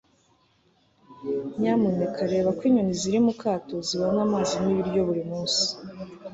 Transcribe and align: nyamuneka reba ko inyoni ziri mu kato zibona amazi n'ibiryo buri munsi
nyamuneka 1.59 2.19
reba 2.31 2.49
ko 2.57 2.61
inyoni 2.67 2.93
ziri 2.99 3.19
mu 3.25 3.33
kato 3.41 3.75
zibona 3.87 4.19
amazi 4.27 4.55
n'ibiryo 4.63 5.01
buri 5.07 5.23
munsi 5.29 5.65